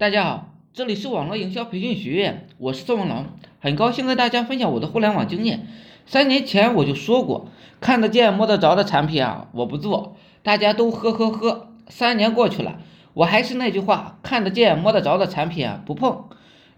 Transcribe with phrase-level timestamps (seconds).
[0.00, 3.26] 大家好，这里是网络营销培训学院，我是宋文龙，
[3.60, 5.66] 很高兴跟大家分享我的互联网经验。
[6.06, 7.48] 三年前我就说过，
[7.82, 11.68] 看得见摸得着的产品啊，我不做，大家都呵呵呵。
[11.88, 12.78] 三年过去了，
[13.12, 16.24] 我还是那句话，看得见摸得着的产品啊不碰，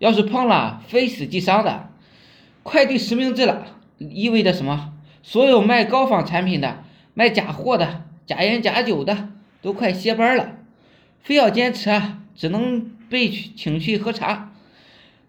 [0.01, 1.91] 要是碰了，非死即伤的。
[2.65, 3.67] 快递实名制了，
[3.99, 4.95] 意味着什么？
[5.23, 6.83] 所有卖高仿产品的、
[7.15, 9.29] 卖假货的、假烟假酒的，
[9.63, 10.57] 都快歇班了。
[11.21, 12.91] 非要坚持啊，只能。
[13.13, 14.53] 被请去喝茶，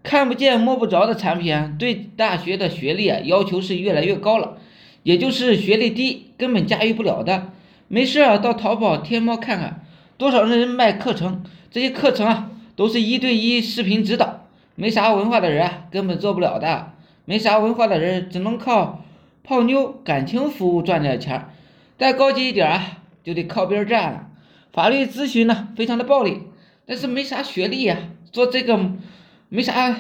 [0.04, 4.58] 看不见摸不着的产品，对大学的学历啊要求是越来越高了，
[5.04, 7.52] 也就是学历低根本驾驭不了的。
[7.90, 9.86] 没事啊，到淘宝、天猫看看，
[10.18, 16.94] 多少人卖课程，这些课程啊都是一对一视频指导，没啥文化的人啊根本做不了的，
[17.26, 19.04] 没啥文化的人只能靠
[19.44, 21.50] 泡妞、感情服务赚点钱，
[21.98, 24.30] 再高级一点啊就得靠边站了。
[24.72, 26.44] 法律咨询呢非常的暴力。
[26.86, 27.98] 但是没啥学历呀，
[28.32, 28.80] 做这个
[29.50, 29.96] 没啥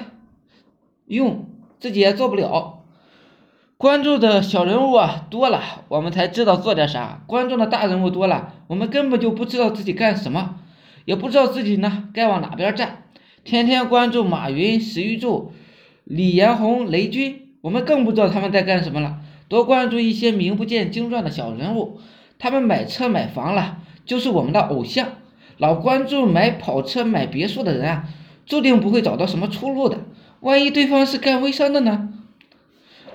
[1.07, 1.45] 用，
[1.79, 2.83] 自己也做不了。
[3.77, 10.59] 关注的小人物啊多了，我们才知道做点啥；关注的大人物多了，我们根本就不知道自己干什么，
[11.05, 13.03] 也不知道自己呢该往哪边站。
[13.43, 15.51] 天天关注马云、史玉柱、
[16.05, 19.19] 李彦宏、雷军，我们更不知道他们在干什么了。
[19.49, 21.99] 多关注一些名不见经传的小人物，
[22.39, 25.09] 他们买车买房了，就是我们的偶像。
[25.57, 28.07] 老关注买跑车、买别墅的人啊，
[28.45, 29.99] 注定不会找到什么出路的。
[30.39, 32.09] 万一对方是干微商的呢？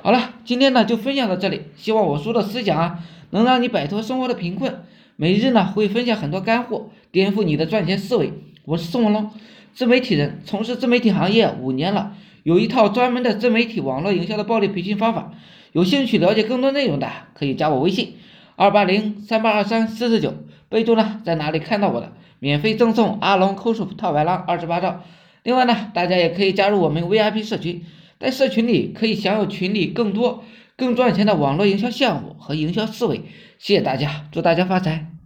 [0.02, 3.00] 好了，今天呢就分享到这里，希望我说的思想啊，
[3.30, 4.82] 能让你摆脱生活的贫困。
[5.16, 8.32] 每日呢会分享很多干货，颠覆你的赚钱思维。
[8.64, 9.30] 我是宋文龙，
[9.74, 15.32] 自媒体人，从事自媒体行业五年了，有一套专门的自媒体网络营销的暴力培训方法。
[15.72, 18.14] 有兴趣了解更多内容的，可以加我微信
[18.56, 20.32] 二八零三八二三四四九，
[20.68, 22.12] 备注呢在哪里看到我的。
[22.40, 25.02] 免费赠送阿龙抠手套白狼二十八兆，
[25.42, 27.84] 另外呢，大家也可以加入我们 VIP 社群，
[28.20, 30.44] 在社群里可以享有群里更多
[30.76, 33.22] 更赚钱的网络营销项目和营销思维。
[33.58, 35.17] 谢谢大家，祝大家发财。